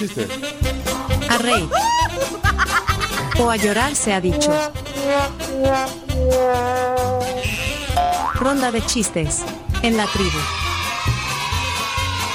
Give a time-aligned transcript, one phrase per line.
[0.00, 0.26] chiste.
[1.28, 1.68] A reír.
[3.38, 4.50] O a llorar se ha dicho.
[8.34, 9.40] Ronda de chistes.
[9.82, 10.38] En la tribu.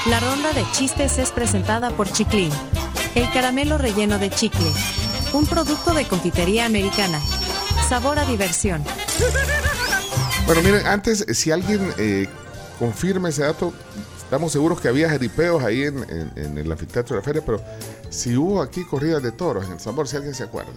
[0.08, 2.52] La ronda de chistes es presentada por Chiclin.
[3.16, 4.72] El caramelo relleno de chicle.
[5.34, 7.20] Un producto de confitería americana.
[7.90, 8.84] Sabor a diversión.
[10.46, 12.28] Bueno, miren, antes, si alguien eh,
[12.80, 13.74] confirma ese dato,
[14.18, 17.62] estamos seguros que había jeripeos ahí en, en- en el anfiteatro de la feria, pero
[18.10, 20.72] si hubo aquí corridas de toros en el Sabor, si alguien se acuerda,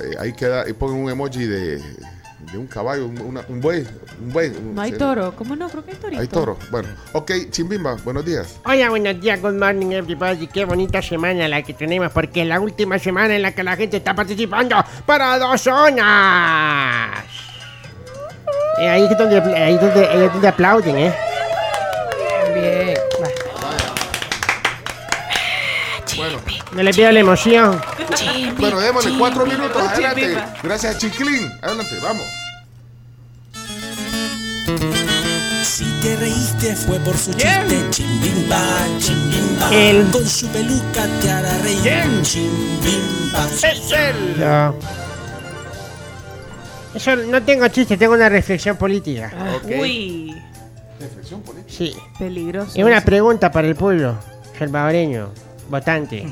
[0.00, 3.86] eh, ahí queda, y pongan un emoji de, de un caballo, un, una- un buey,
[4.20, 4.48] un buey.
[4.50, 5.34] un- No hay sí, toro.
[5.36, 5.68] ¿Cómo no?
[5.68, 6.20] Creo que hay torito.
[6.22, 6.58] Hay toro.
[6.70, 8.56] Bueno, ok, Chimbimba, buenos días.
[8.64, 10.46] Hola, buenos días, good morning everybody.
[10.48, 13.76] Qué bonita semana la que tenemos porque es la última semana en la que la
[13.76, 14.76] gente está participando
[15.06, 17.24] para dos zonas.
[18.78, 21.14] Eh, ahí, es donde, ahí, es donde, ahí es donde aplauden, ¿eh?
[22.54, 22.94] Bien.
[26.16, 26.38] Bueno,
[26.72, 27.80] No les veo la emoción.
[28.58, 30.36] bueno démosle cuatro minutos, adelante.
[30.62, 31.50] Gracias, Chiclín.
[31.62, 32.24] Adelante, vamos.
[35.64, 38.62] Si te reíste fue por su chiste, chimbimba,
[38.98, 39.70] chimbimba.
[39.74, 43.46] El- Con su peluca te hará reír, chimbimba.
[44.38, 44.74] No.
[46.94, 49.32] Eso no tengo chiste, tengo una reflexión política.
[49.64, 50.34] Uy.
[50.98, 51.74] Reflexión política.
[51.76, 51.94] Sí.
[52.18, 52.72] Peligroso.
[52.74, 54.16] Es una pregunta para el pueblo
[54.58, 55.28] salvadoreño,
[55.68, 56.26] votante.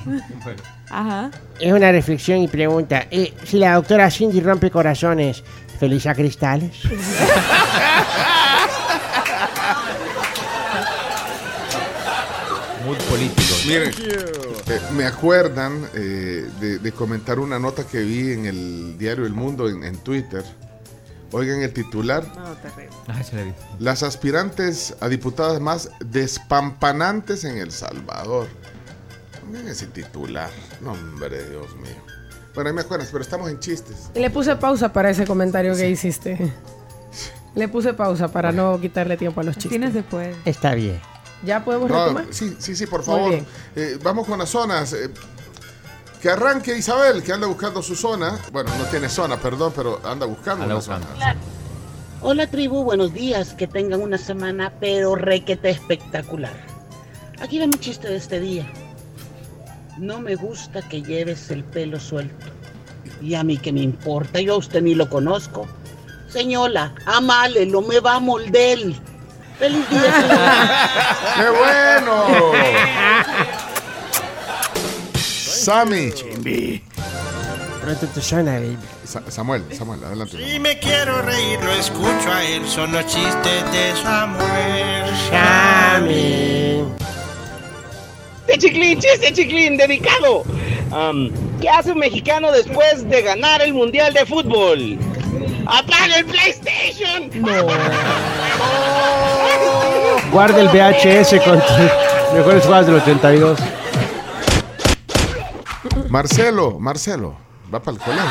[0.91, 1.31] Ajá.
[1.61, 3.07] Es una reflexión y pregunta.
[3.11, 5.43] eh, si la doctora Cindy rompe corazones,
[5.79, 6.73] ¿feliz a cristales?
[12.85, 13.55] Muy político.
[13.67, 13.91] Miren,
[14.67, 19.33] eh, me acuerdan eh, de, de comentar una nota que vi en el diario El
[19.33, 20.45] Mundo en, en Twitter.
[21.33, 22.25] Oigan el titular.
[22.37, 22.95] No, terrible.
[23.09, 23.53] Ah, se la vi.
[23.79, 28.49] Las aspirantes a diputadas más despampanantes en El Salvador.
[29.50, 30.50] Miren ese titular.
[30.81, 31.95] No, hombre, Dios mío.
[32.55, 34.11] Bueno, ahí me acuerdas, pero estamos en chistes.
[34.14, 36.53] Le puse pausa para ese comentario que hiciste.
[37.55, 39.71] Le puse pausa para no quitarle tiempo a los chistes.
[39.71, 40.37] Tienes después.
[40.44, 41.00] Está bien.
[41.44, 42.27] ¿Ya podemos No, retomar?
[42.31, 43.34] sí, sí, sí, por favor.
[43.77, 44.93] Eh, vamos con las zonas.
[44.93, 45.10] eh,
[46.22, 48.38] que arranque Isabel, que anda buscando su zona.
[48.50, 51.06] Bueno, no tiene zona, perdón, pero anda buscando buscando.
[51.06, 51.37] zona.
[52.22, 56.55] Hola tribu, buenos días, que tengan una semana pero requete espectacular.
[57.43, 58.66] Aquí va mi chiste de este día.
[59.99, 62.47] No me gusta que lleves el pelo suelto.
[63.22, 65.66] Y a mí que me importa, yo a usted ni lo conozco.
[66.28, 68.97] Señora, amale, lo me va a moldel.
[69.59, 70.00] ¡Feliz día!
[70.21, 70.91] señora!
[71.37, 72.25] ¡Qué bueno!
[75.16, 76.12] Sammy.
[79.05, 80.37] Sa- Samuel, Samuel, adelante.
[80.44, 82.66] Si me quiero reír, lo escucho a él.
[82.66, 85.05] Son los chistes de Samuel.
[85.31, 86.84] Chami.
[88.54, 90.44] De Chiclín, chiste Chiclín, dedicado.
[90.92, 94.97] Am, ¿Qué hace un mexicano después de ganar el Mundial de Fútbol?
[95.66, 97.32] ¡Apaga el PlayStation!
[100.31, 101.76] Guarda el VHS con tus
[102.32, 103.59] mejores jugadas del 82.
[106.09, 107.34] Marcelo, Marcelo,
[107.75, 108.31] va para el colegio.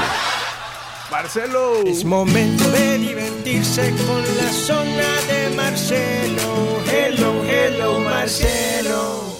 [1.12, 1.84] Marcelo.
[1.86, 6.80] Es momento de divertirse con la zona de Marcelo.
[6.90, 9.33] Hello, hello, Marcelo.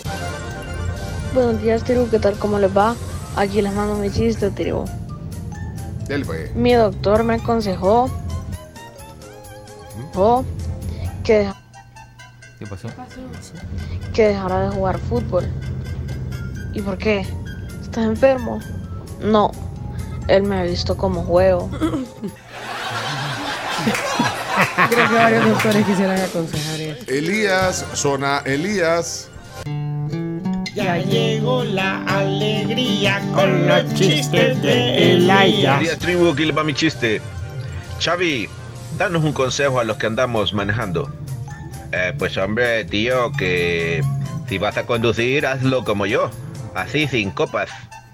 [1.34, 2.38] Buenos días, Tribu, ¿qué tal?
[2.38, 2.96] ¿Cómo les va?
[3.36, 4.86] Aquí les mando mi chiste, Tribu.
[6.26, 6.52] Fue.
[6.54, 8.10] Mi doctor me aconsejó
[10.16, 10.44] o
[11.24, 11.56] que, deja-
[12.60, 12.88] ¿Qué pasó?
[14.14, 15.46] que dejara de jugar fútbol.
[16.74, 17.26] ¿Y por qué?
[17.82, 18.60] ¿Estás enfermo?
[19.22, 19.52] No,
[20.28, 21.70] él me ha visto como juego.
[24.90, 27.06] Creo que varios doctores quisieran aconsejar eso.
[27.08, 29.30] Elías, zona Elías.
[30.84, 35.80] Ya llegó la alegría con los chistes de Elaya.
[35.80, 37.22] Día tribu, aquí le va mi chiste.
[38.02, 38.50] Xavi,
[38.98, 41.10] danos un consejo a los que andamos manejando.
[41.94, 44.04] Eh, pues hombre, tío, que
[44.50, 46.30] si vas a conducir, hazlo como yo.
[46.76, 47.70] Así, sin copas.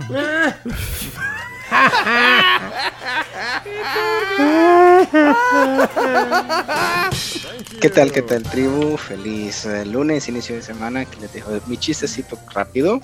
[7.81, 8.95] ¿Qué tal, qué tal, tribu?
[8.97, 11.05] Feliz eh, lunes, inicio de semana.
[11.05, 13.01] Que les dejo mi chistecito rápido.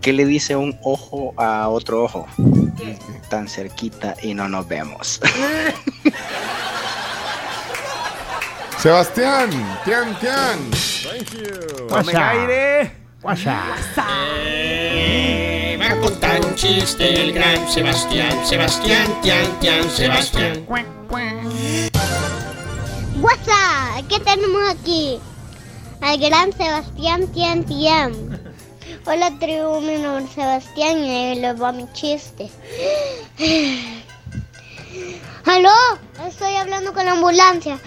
[0.00, 2.26] ¿Qué le dice un ojo a otro ojo?
[3.28, 5.20] Tan cerquita y no nos vemos.
[8.78, 9.50] Sebastián,
[9.84, 10.58] Tian, Tian.
[11.90, 12.92] Dame aire.
[13.20, 13.62] Guasa.
[14.46, 18.46] Eh, va a contar un chiste el gran Sebastián.
[18.46, 20.64] Sebastián, Tian, Tian, Sebastián.
[23.20, 25.20] WhatsApp, ¿qué tenemos aquí?
[26.00, 28.40] Al gran Sebastián Tian Tian.
[29.04, 32.50] Hola tribu, mi nombre es Sebastián y ahí les va mi chiste.
[35.44, 35.70] ¡Aló!
[36.26, 37.78] Estoy hablando con la ambulancia.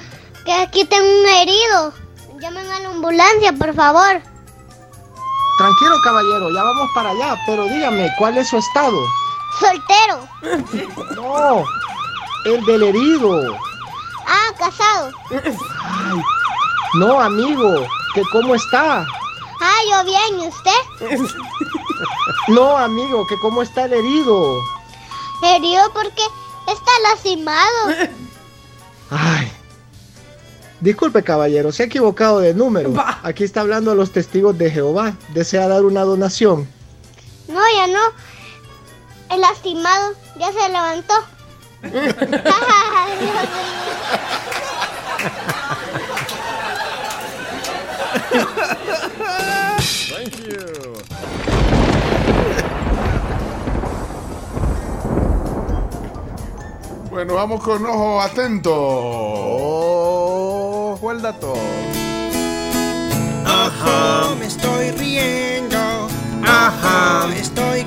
[0.45, 1.93] Que aquí tengo un herido.
[2.39, 4.21] Llamen a la ambulancia, por favor.
[5.57, 8.97] Tranquilo, caballero, ya vamos para allá, pero dígame, ¿cuál es su estado?
[9.59, 10.27] Soltero.
[11.15, 11.63] No,
[12.45, 13.72] el del herido.
[14.63, 15.11] Casado.
[15.29, 16.21] Ay,
[16.95, 19.05] no, amigo, que cómo está.
[19.61, 21.27] Ah, yo bien, ¿y usted?
[22.47, 24.59] No, amigo, que cómo está el herido.
[25.41, 26.23] Herido porque
[26.67, 27.87] está lastimado.
[29.09, 29.51] Ay.
[30.81, 32.93] Disculpe, caballero, se ha equivocado de número.
[33.23, 35.13] Aquí está hablando a los testigos de Jehová.
[35.29, 36.67] ¿Desea dar una donación?
[37.47, 38.01] No, ya no.
[39.29, 41.13] El lastimado ya se levantó.
[41.83, 41.91] Thank
[50.47, 50.93] you.
[57.11, 58.71] Bueno, vamos con ojo atento.
[60.95, 61.53] Ojo el dato.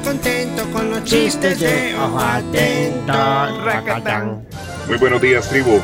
[0.07, 3.13] Contento con los chistes de ojo atento.
[3.65, 4.47] Racatán.
[4.87, 5.81] Muy buenos días, tribu.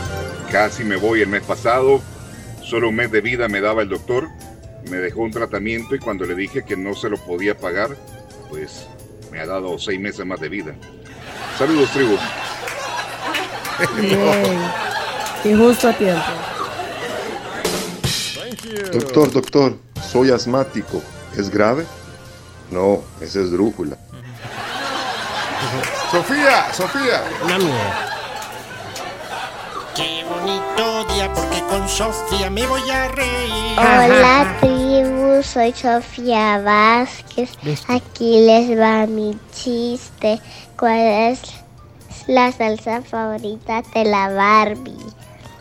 [0.53, 2.01] Casi me voy el mes pasado.
[2.63, 4.29] Solo un mes de vida me daba el doctor.
[4.89, 7.97] Me dejó un tratamiento y cuando le dije que no se lo podía pagar,
[8.49, 8.87] pues
[9.33, 10.73] me ha dado seis meses más de vida.
[11.59, 12.17] Saludos, tribu.
[14.01, 14.61] Bien.
[15.43, 16.23] Y justo a tiempo.
[18.93, 21.03] Doctor, doctor, soy asmático.
[21.37, 21.85] ¿Es grave?
[22.71, 23.99] No, esa es drújula.
[26.11, 27.23] Sofía, Sofía.
[27.47, 28.09] Mía.
[29.95, 33.79] Qué bonito día porque con Sofía me voy a reír.
[33.79, 37.51] Hola tribu, soy Sofía Vázquez.
[37.89, 40.41] Aquí les va mi chiste.
[40.79, 41.41] ¿Cuál es
[42.27, 45.13] la salsa favorita de la Barbie?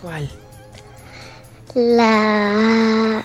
[0.01, 0.29] ¿Cuál?
[1.75, 3.23] La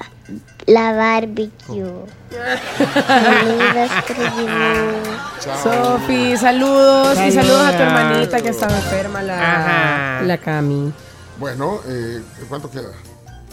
[0.66, 2.06] la barbecue.
[3.06, 5.25] Saludos, tribu.
[5.62, 7.18] Sofi, saludos.
[7.20, 9.34] Y saludos a tu hermanita que estaba enferma, la,
[10.18, 10.22] Ajá.
[10.22, 10.92] la Cami.
[11.38, 12.90] Bueno, eh, ¿cuánto queda?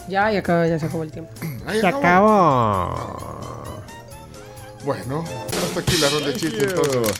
[0.08, 1.30] Ya, ya, ya se acabó el tiempo.
[1.66, 3.40] Ahí Se acabó.
[4.84, 7.14] Bueno, hasta aquí la ronda de chistes entonces.